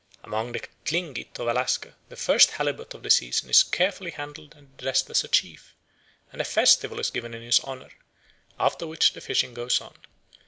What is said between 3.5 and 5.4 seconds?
is carefully handled and addressed as a